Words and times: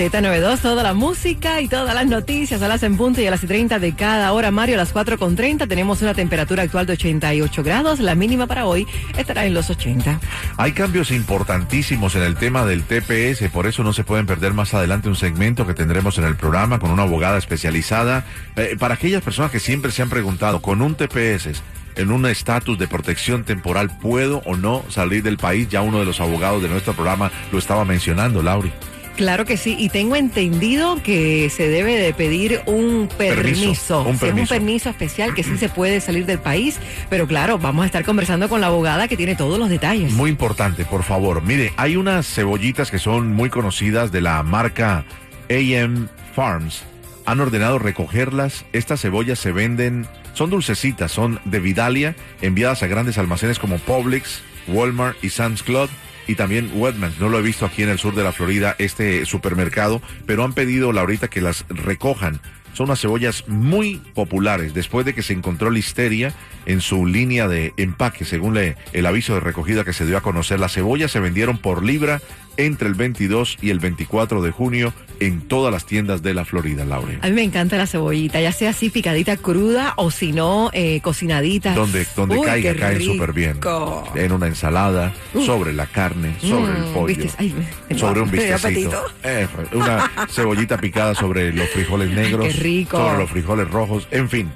Z92, 0.00 0.60
toda 0.60 0.82
la 0.82 0.94
música 0.94 1.60
y 1.60 1.68
todas 1.68 1.94
las 1.94 2.06
noticias 2.06 2.62
a 2.62 2.68
las 2.68 2.82
en 2.82 2.96
punto 2.96 3.20
y 3.20 3.26
a 3.26 3.30
las 3.30 3.44
y 3.44 3.46
30 3.46 3.78
de 3.78 3.92
cada 3.92 4.32
hora. 4.32 4.50
Mario, 4.50 4.76
a 4.76 4.78
las 4.78 4.92
4 4.92 5.18
con 5.18 5.36
30 5.36 5.66
tenemos 5.66 6.00
una 6.00 6.14
temperatura 6.14 6.62
actual 6.62 6.86
de 6.86 6.94
88 6.94 7.62
grados. 7.62 8.00
La 8.00 8.14
mínima 8.14 8.46
para 8.46 8.64
hoy 8.64 8.86
estará 9.18 9.44
en 9.44 9.52
los 9.52 9.68
80. 9.68 10.18
Hay 10.56 10.72
cambios 10.72 11.10
importantísimos 11.10 12.14
en 12.14 12.22
el 12.22 12.36
tema 12.36 12.64
del 12.64 12.82
TPS, 12.84 13.50
por 13.52 13.66
eso 13.66 13.84
no 13.84 13.92
se 13.92 14.02
pueden 14.02 14.24
perder 14.24 14.54
más 14.54 14.72
adelante 14.72 15.10
un 15.10 15.16
segmento 15.16 15.66
que 15.66 15.74
tendremos 15.74 16.16
en 16.16 16.24
el 16.24 16.34
programa 16.34 16.78
con 16.78 16.90
una 16.90 17.02
abogada 17.02 17.36
especializada. 17.36 18.24
Eh, 18.56 18.76
para 18.78 18.94
aquellas 18.94 19.22
personas 19.22 19.50
que 19.50 19.60
siempre 19.60 19.92
se 19.92 20.00
han 20.00 20.08
preguntado, 20.08 20.62
con 20.62 20.80
un 20.80 20.94
TPS, 20.94 21.62
en 21.96 22.10
un 22.10 22.24
estatus 22.24 22.78
de 22.78 22.88
protección 22.88 23.44
temporal, 23.44 23.98
¿puedo 23.98 24.38
o 24.46 24.56
no 24.56 24.82
salir 24.88 25.22
del 25.22 25.36
país? 25.36 25.68
Ya 25.68 25.82
uno 25.82 25.98
de 25.98 26.06
los 26.06 26.20
abogados 26.20 26.62
de 26.62 26.70
nuestro 26.70 26.94
programa 26.94 27.30
lo 27.52 27.58
estaba 27.58 27.84
mencionando, 27.84 28.42
Lauri. 28.42 28.72
Claro 29.16 29.44
que 29.44 29.56
sí, 29.58 29.76
y 29.78 29.90
tengo 29.90 30.16
entendido 30.16 31.02
que 31.02 31.50
se 31.50 31.68
debe 31.68 31.96
de 31.96 32.14
pedir 32.14 32.62
un 32.66 33.08
permiso, 33.18 34.00
un 34.02 34.06
Sí, 34.06 34.10
es 34.10 34.14
un 34.14 34.18
permiso. 34.18 34.54
permiso 34.54 34.88
especial 34.90 35.34
que 35.34 35.42
sí 35.42 35.58
se 35.58 35.68
puede 35.68 36.00
salir 36.00 36.24
del 36.24 36.38
país, 36.38 36.78
pero 37.10 37.26
claro, 37.26 37.58
vamos 37.58 37.82
a 37.82 37.86
estar 37.86 38.02
conversando 38.04 38.48
con 38.48 38.60
la 38.62 38.68
abogada 38.68 39.08
que 39.08 39.16
tiene 39.18 39.36
todos 39.36 39.58
los 39.58 39.68
detalles. 39.68 40.12
Muy 40.14 40.30
importante, 40.30 40.84
por 40.86 41.02
favor. 41.02 41.42
Mire, 41.42 41.72
hay 41.76 41.96
unas 41.96 42.26
cebollitas 42.26 42.90
que 42.90 42.98
son 42.98 43.32
muy 43.32 43.50
conocidas 43.50 44.10
de 44.10 44.22
la 44.22 44.42
marca 44.42 45.04
AM 45.50 46.08
Farms. 46.34 46.84
Han 47.26 47.40
ordenado 47.40 47.78
recogerlas. 47.78 48.64
Estas 48.72 49.02
cebollas 49.02 49.38
se 49.38 49.52
venden, 49.52 50.06
son 50.32 50.48
dulcecitas, 50.48 51.12
son 51.12 51.40
de 51.44 51.60
Vidalia, 51.60 52.16
enviadas 52.40 52.82
a 52.82 52.86
grandes 52.86 53.18
almacenes 53.18 53.58
como 53.58 53.78
Publix, 53.78 54.40
Walmart 54.66 55.22
y 55.22 55.28
Sam's 55.28 55.62
Club. 55.62 55.90
Y 56.26 56.34
también 56.34 56.70
Wegmans, 56.74 57.18
no 57.18 57.28
lo 57.28 57.38
he 57.38 57.42
visto 57.42 57.66
aquí 57.66 57.82
en 57.82 57.88
el 57.88 57.98
sur 57.98 58.14
de 58.14 58.22
la 58.22 58.32
Florida, 58.32 58.76
este 58.78 59.26
supermercado, 59.26 60.00
pero 60.26 60.44
han 60.44 60.52
pedido 60.52 60.90
ahorita 60.90 61.28
que 61.28 61.40
las 61.40 61.64
recojan. 61.68 62.40
Son 62.72 62.84
unas 62.84 63.00
cebollas 63.00 63.48
muy 63.48 63.96
populares 64.14 64.74
después 64.74 65.04
de 65.04 65.14
que 65.14 65.22
se 65.22 65.32
encontró 65.32 65.70
listeria 65.70 66.32
en 66.66 66.80
su 66.80 67.06
línea 67.06 67.48
de 67.48 67.72
empaque, 67.76 68.24
según 68.24 68.54
le- 68.54 68.76
el 68.92 69.06
aviso 69.06 69.34
de 69.34 69.40
recogida 69.40 69.84
que 69.84 69.92
se 69.92 70.06
dio 70.06 70.16
a 70.16 70.20
conocer. 70.20 70.60
Las 70.60 70.72
cebollas 70.74 71.10
se 71.10 71.20
vendieron 71.20 71.58
por 71.58 71.82
libra 71.84 72.20
entre 72.56 72.88
el 72.88 72.94
22 72.94 73.56
y 73.62 73.70
el 73.70 73.78
24 73.78 74.42
de 74.42 74.50
junio 74.50 74.92
en 75.20 75.40
todas 75.40 75.72
las 75.72 75.86
tiendas 75.86 76.22
de 76.22 76.34
la 76.34 76.44
Florida, 76.44 76.84
Laura. 76.84 77.14
A 77.22 77.28
mí 77.28 77.32
me 77.32 77.42
encanta 77.42 77.76
la 77.78 77.86
cebollita, 77.86 78.40
ya 78.40 78.52
sea 78.52 78.70
así 78.70 78.90
picadita 78.90 79.36
cruda 79.38 79.94
o 79.96 80.10
si 80.10 80.32
no, 80.32 80.70
eh, 80.74 81.00
cocinadita. 81.02 81.72
Donde, 81.74 82.06
donde 82.16 82.36
Uy, 82.38 82.46
caiga, 82.46 82.74
caen 82.74 83.00
súper 83.02 83.32
bien. 83.32 83.54
rico. 83.54 84.04
En 84.14 84.32
una 84.32 84.46
ensalada, 84.48 85.12
sobre 85.46 85.72
la 85.72 85.86
carne, 85.86 86.34
sobre 86.40 86.72
el 86.72 86.84
Mm, 86.84 86.92
pollo. 86.92 87.24
ay, 87.38 87.54
sobre 87.96 88.20
un 88.20 88.28
apetito. 88.54 89.04
Eh, 89.22 89.46
una 89.72 90.10
cebollita 90.30 90.76
picada 90.78 91.14
sobre 91.14 91.52
los 91.52 91.68
frijoles 91.70 92.10
negros. 92.10 92.46
Qué 92.46 92.52
rico. 92.60 92.98
Sobre 92.98 93.18
los 93.18 93.30
frijoles 93.30 93.70
rojos. 93.70 94.08
En 94.10 94.28
fin, 94.28 94.50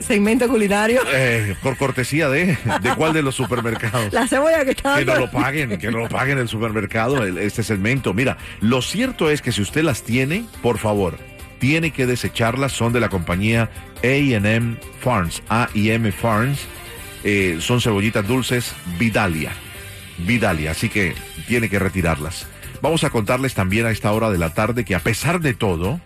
Segmento 0.00 0.48
culinario. 0.48 1.00
eh, 1.12 1.54
por 1.62 1.76
cortesía 1.76 2.28
de, 2.28 2.56
¿de 2.82 2.94
cuál 2.96 3.12
de 3.12 3.22
los 3.22 3.34
supermercados? 3.34 4.12
La 4.12 4.26
cebolla 4.28 4.64
que 4.64 4.70
está 4.72 4.96
Que 4.98 5.04
no 5.04 5.16
lo 5.16 5.30
paguen, 5.30 5.78
que 5.78 5.90
no 5.90 5.98
lo 5.98 6.08
paguen 6.08 6.38
el 6.38 6.48
supermercado, 6.48 7.22
el- 7.22 7.38
este 7.38 7.62
segmento. 7.62 8.14
Mira, 8.14 8.36
lo 8.60 8.82
cierto 8.82 9.30
es 9.30 9.42
que 9.42 9.52
si 9.52 9.62
usted 9.62 9.82
las 9.82 10.02
tiene, 10.02 10.44
por 10.62 10.78
favor, 10.78 11.18
tiene 11.58 11.90
que 11.90 12.06
desecharlas. 12.06 12.72
Son 12.72 12.92
de 12.92 13.00
la 13.00 13.08
compañía 13.08 13.70
AM 14.04 14.76
Farms, 15.00 15.42
A&M 15.48 16.12
Farms. 16.12 16.60
Eh, 17.24 17.58
son 17.60 17.80
cebollitas 17.80 18.26
dulces 18.26 18.74
Vidalia. 18.98 19.52
Vidalia, 20.18 20.70
así 20.70 20.88
que 20.88 21.14
tiene 21.48 21.68
que 21.68 21.78
retirarlas. 21.78 22.46
Vamos 22.82 23.04
a 23.04 23.10
contarles 23.10 23.54
también 23.54 23.86
a 23.86 23.90
esta 23.90 24.12
hora 24.12 24.30
de 24.30 24.38
la 24.38 24.54
tarde 24.54 24.84
que 24.84 24.94
a 24.94 25.00
pesar 25.00 25.40
de 25.40 25.54
todo, 25.54 26.00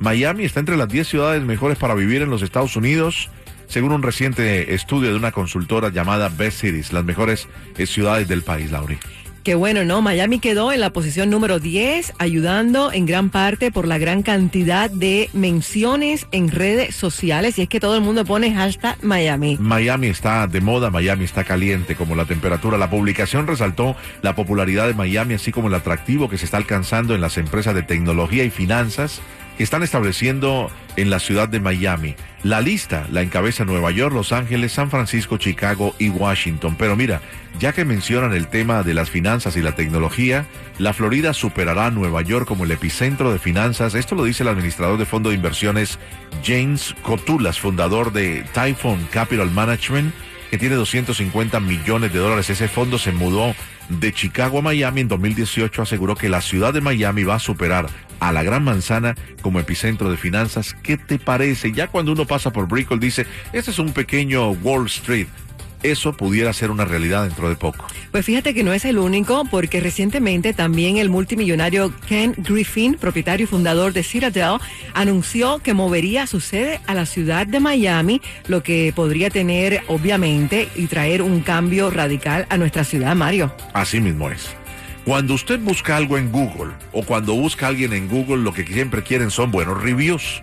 Miami 0.00 0.44
está 0.44 0.60
entre 0.60 0.78
las 0.78 0.88
10 0.88 1.06
ciudades 1.06 1.42
mejores 1.42 1.76
para 1.76 1.94
vivir 1.94 2.22
en 2.22 2.30
los 2.30 2.40
Estados 2.40 2.74
Unidos, 2.74 3.28
según 3.68 3.92
un 3.92 4.02
reciente 4.02 4.74
estudio 4.74 5.10
de 5.10 5.16
una 5.16 5.30
consultora 5.30 5.90
llamada 5.90 6.30
Best 6.30 6.62
Cities, 6.62 6.94
las 6.94 7.04
mejores 7.04 7.48
eh, 7.76 7.84
ciudades 7.84 8.26
del 8.26 8.42
país, 8.42 8.70
Lauri. 8.70 8.98
Qué 9.44 9.54
bueno, 9.54 9.84
¿no? 9.84 10.00
Miami 10.00 10.38
quedó 10.38 10.72
en 10.72 10.80
la 10.80 10.90
posición 10.90 11.28
número 11.28 11.60
10, 11.60 12.14
ayudando 12.18 12.92
en 12.92 13.04
gran 13.04 13.28
parte 13.28 13.70
por 13.70 13.86
la 13.86 13.98
gran 13.98 14.22
cantidad 14.22 14.90
de 14.90 15.28
menciones 15.34 16.26
en 16.32 16.50
redes 16.50 16.94
sociales. 16.94 17.58
Y 17.58 17.62
es 17.62 17.68
que 17.68 17.80
todo 17.80 17.94
el 17.96 18.02
mundo 18.02 18.24
pone 18.24 18.54
hashtag 18.54 19.02
Miami. 19.02 19.58
Miami 19.60 20.06
está 20.06 20.46
de 20.46 20.60
moda, 20.62 20.90
Miami 20.90 21.24
está 21.24 21.44
caliente 21.44 21.94
como 21.94 22.16
la 22.16 22.24
temperatura. 22.24 22.78
La 22.78 22.90
publicación 22.90 23.46
resaltó 23.46 23.96
la 24.22 24.34
popularidad 24.34 24.86
de 24.86 24.94
Miami, 24.94 25.34
así 25.34 25.52
como 25.52 25.68
el 25.68 25.74
atractivo 25.74 26.30
que 26.30 26.38
se 26.38 26.46
está 26.46 26.56
alcanzando 26.56 27.14
en 27.14 27.20
las 27.20 27.36
empresas 27.36 27.74
de 27.74 27.82
tecnología 27.82 28.44
y 28.44 28.50
finanzas 28.50 29.20
están 29.62 29.82
estableciendo 29.82 30.70
en 30.96 31.10
la 31.10 31.18
ciudad 31.18 31.48
de 31.48 31.60
Miami. 31.60 32.14
La 32.42 32.60
lista 32.60 33.06
la 33.10 33.22
encabeza 33.22 33.64
Nueva 33.64 33.90
York, 33.90 34.14
Los 34.14 34.32
Ángeles, 34.32 34.72
San 34.72 34.90
Francisco, 34.90 35.36
Chicago 35.36 35.94
y 35.98 36.08
Washington. 36.08 36.76
Pero 36.78 36.96
mira, 36.96 37.20
ya 37.58 37.72
que 37.72 37.84
mencionan 37.84 38.32
el 38.32 38.48
tema 38.48 38.82
de 38.82 38.94
las 38.94 39.10
finanzas 39.10 39.56
y 39.56 39.62
la 39.62 39.74
tecnología, 39.74 40.46
la 40.78 40.92
Florida 40.92 41.34
superará 41.34 41.86
a 41.86 41.90
Nueva 41.90 42.22
York 42.22 42.46
como 42.46 42.64
el 42.64 42.70
epicentro 42.70 43.32
de 43.32 43.38
finanzas. 43.38 43.94
Esto 43.94 44.14
lo 44.14 44.24
dice 44.24 44.42
el 44.42 44.48
administrador 44.48 44.98
de 44.98 45.06
fondo 45.06 45.30
de 45.30 45.36
inversiones 45.36 45.98
James 46.44 46.94
Cotulas, 47.02 47.58
fundador 47.58 48.12
de 48.12 48.44
Typhoon 48.54 49.06
Capital 49.10 49.50
Management, 49.50 50.14
que 50.50 50.58
tiene 50.58 50.74
250 50.74 51.60
millones 51.60 52.12
de 52.12 52.18
dólares. 52.18 52.50
Ese 52.50 52.66
fondo 52.66 52.98
se 52.98 53.12
mudó 53.12 53.54
de 53.88 54.12
Chicago 54.12 54.58
a 54.58 54.62
Miami 54.62 55.02
en 55.02 55.08
2018. 55.08 55.82
Aseguró 55.82 56.16
que 56.16 56.28
la 56.28 56.40
ciudad 56.40 56.74
de 56.74 56.80
Miami 56.80 57.22
va 57.22 57.36
a 57.36 57.38
superar 57.38 57.86
a 58.18 58.32
la 58.32 58.42
Gran 58.42 58.64
Manzana 58.64 59.14
como 59.42 59.60
epicentro 59.60 60.10
de 60.10 60.16
finanzas. 60.16 60.74
¿Qué 60.82 60.96
te 60.96 61.18
parece? 61.18 61.72
Ya 61.72 61.86
cuando 61.86 62.12
uno 62.12 62.26
pasa 62.26 62.52
por 62.52 62.66
Brickell 62.66 62.98
dice, 62.98 63.26
este 63.52 63.70
es 63.70 63.78
un 63.78 63.92
pequeño 63.92 64.50
Wall 64.50 64.86
Street. 64.86 65.28
Eso 65.82 66.12
pudiera 66.12 66.52
ser 66.52 66.70
una 66.70 66.84
realidad 66.84 67.24
dentro 67.24 67.48
de 67.48 67.56
poco. 67.56 67.86
Pues 68.10 68.24
fíjate 68.26 68.54
que 68.54 68.62
no 68.62 68.72
es 68.72 68.84
el 68.84 68.98
único, 68.98 69.44
porque 69.50 69.80
recientemente 69.80 70.52
también 70.52 70.98
el 70.98 71.08
multimillonario 71.08 71.92
Ken 72.08 72.34
Griffin, 72.36 72.94
propietario 72.94 73.44
y 73.44 73.46
fundador 73.46 73.92
de 73.92 74.02
Citadel, 74.02 74.58
anunció 74.94 75.60
que 75.60 75.74
movería 75.74 76.26
su 76.26 76.40
sede 76.40 76.80
a 76.86 76.94
la 76.94 77.06
ciudad 77.06 77.46
de 77.46 77.60
Miami, 77.60 78.20
lo 78.46 78.62
que 78.62 78.92
podría 78.94 79.30
tener, 79.30 79.82
obviamente, 79.88 80.68
y 80.74 80.86
traer 80.86 81.22
un 81.22 81.40
cambio 81.40 81.90
radical 81.90 82.46
a 82.50 82.56
nuestra 82.56 82.84
ciudad, 82.84 83.14
Mario. 83.16 83.54
Así 83.72 84.00
mismo 84.00 84.30
es. 84.30 84.50
Cuando 85.04 85.34
usted 85.34 85.58
busca 85.58 85.96
algo 85.96 86.18
en 86.18 86.30
Google 86.30 86.72
o 86.92 87.02
cuando 87.02 87.34
busca 87.34 87.66
a 87.66 87.68
alguien 87.70 87.92
en 87.94 88.08
Google, 88.08 88.42
lo 88.42 88.52
que 88.52 88.66
siempre 88.66 89.02
quieren 89.02 89.30
son 89.30 89.50
buenos 89.50 89.82
reviews, 89.82 90.42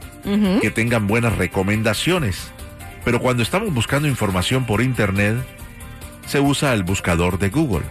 que 0.62 0.72
tengan 0.72 1.08
buenas 1.08 1.38
recomendaciones. 1.38 2.52
Pero 3.08 3.22
cuando 3.22 3.42
estamos 3.42 3.74
buscando 3.74 4.10
información 4.10 4.66
por 4.66 4.82
Internet, 4.82 5.38
se 6.26 6.42
usa 6.42 6.74
el 6.74 6.84
buscador 6.84 7.40
de 7.40 7.50
Google. 7.50 7.86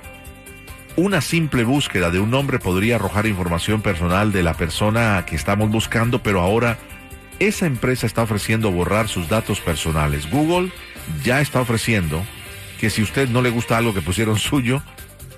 Una 0.95 1.23
simple 1.23 1.65
búsqueda 1.65 2.11
de 2.11 2.21
un 2.21 2.31
nombre 2.31 2.59
podría 2.59 2.97
arrojar 2.97 3.25
información 3.25 3.81
personal 3.81 4.31
de 4.31 4.43
la 4.43 4.53
persona 4.53 5.25
que 5.27 5.35
estamos 5.35 5.71
buscando, 5.71 6.23
pero 6.23 6.43
ahora 6.43 6.77
esa 7.39 7.65
empresa 7.65 8.07
está 8.07 8.25
ofreciendo 8.25 8.71
borrar 8.71 9.09
sus 9.09 9.27
datos 9.27 9.59
personales. 9.61 10.31
Google 10.31 10.71
ya 11.25 11.41
está 11.41 11.63
ofreciendo 11.63 12.23
que 12.79 12.91
si 12.91 13.01
usted 13.01 13.27
no 13.31 13.41
le 13.41 13.49
gusta 13.49 13.79
algo 13.79 13.95
que 13.95 14.03
pusieron 14.03 14.39
suyo, 14.39 14.83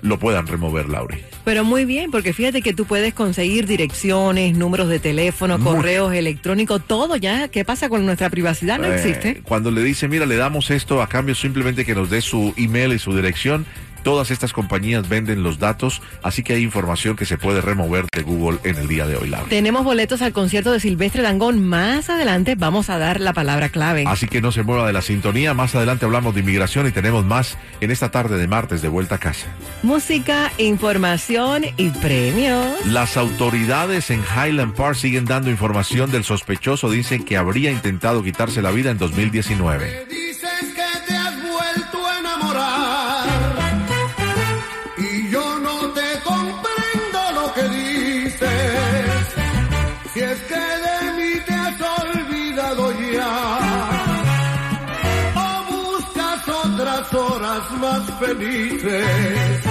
lo 0.01 0.17
puedan 0.19 0.47
remover, 0.47 0.87
Lauri. 0.89 1.17
Pero 1.45 1.63
muy 1.63 1.85
bien, 1.85 2.11
porque 2.11 2.33
fíjate 2.33 2.61
que 2.61 2.73
tú 2.73 2.85
puedes 2.85 3.13
conseguir 3.13 3.65
direcciones, 3.67 4.55
números 4.57 4.87
de 4.89 4.99
teléfono, 4.99 5.57
Mucho. 5.57 5.75
correos 5.75 6.13
electrónicos, 6.13 6.81
todo 6.85 7.15
ya. 7.15 7.47
¿Qué 7.47 7.65
pasa 7.65 7.89
con 7.89 8.05
nuestra 8.05 8.29
privacidad? 8.29 8.77
No 8.79 8.85
Eh, 8.87 8.95
existe. 8.95 9.41
Cuando 9.43 9.71
le 9.71 9.83
dice, 9.83 10.07
mira, 10.07 10.25
le 10.25 10.35
damos 10.35 10.69
esto 10.71 11.01
a 11.01 11.07
cambio 11.07 11.35
simplemente 11.35 11.85
que 11.85 11.95
nos 11.95 12.09
dé 12.09 12.21
su 12.21 12.53
email 12.57 12.93
y 12.93 12.99
su 12.99 13.15
dirección, 13.15 13.65
Todas 14.03 14.31
estas 14.31 14.53
compañías 14.53 15.07
venden 15.09 15.43
los 15.43 15.59
datos, 15.59 16.01
así 16.23 16.43
que 16.43 16.53
hay 16.53 16.63
información 16.63 17.15
que 17.15 17.25
se 17.25 17.37
puede 17.37 17.61
remover 17.61 18.05
de 18.13 18.21
Google 18.23 18.59
en 18.63 18.77
el 18.77 18.87
día 18.87 19.05
de 19.05 19.15
hoy, 19.15 19.29
Laura. 19.29 19.49
Tenemos 19.49 19.83
boletos 19.83 20.21
al 20.21 20.33
concierto 20.33 20.71
de 20.71 20.79
Silvestre 20.79 21.21
Dangón. 21.21 21.63
Más 21.65 22.09
adelante 22.09 22.55
vamos 22.55 22.89
a 22.89 22.97
dar 22.97 23.19
la 23.19 23.33
palabra 23.33 23.69
clave. 23.69 24.05
Así 24.07 24.27
que 24.27 24.41
no 24.41 24.51
se 24.51 24.63
mueva 24.63 24.87
de 24.87 24.93
la 24.93 25.01
sintonía. 25.01 25.53
Más 25.53 25.75
adelante 25.75 26.05
hablamos 26.05 26.33
de 26.33 26.41
inmigración 26.41 26.87
y 26.87 26.91
tenemos 26.91 27.25
más 27.25 27.57
en 27.81 27.91
esta 27.91 28.11
tarde 28.11 28.37
de 28.37 28.47
martes 28.47 28.81
de 28.81 28.87
vuelta 28.87 29.15
a 29.15 29.19
casa. 29.19 29.47
Música, 29.83 30.51
información 30.57 31.65
y 31.77 31.89
premios. 31.89 32.85
Las 32.87 33.17
autoridades 33.17 34.09
en 34.09 34.21
Highland 34.21 34.75
Park 34.75 34.95
siguen 34.95 35.25
dando 35.25 35.49
información 35.49 36.11
del 36.11 36.23
sospechoso. 36.23 36.89
Dicen 36.89 37.23
que 37.23 37.37
habría 37.37 37.71
intentado 37.71 38.23
quitarse 38.23 38.61
la 38.61 38.71
vida 38.71 38.91
en 38.91 38.97
2019. 38.97 40.08
Más 57.79 58.03
felices, 58.19 59.61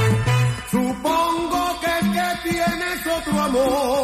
supongo 0.71 1.81
que 1.81 2.13
que 2.13 2.51
tienes 2.51 3.07
otro 3.07 3.41
amor 3.41 3.98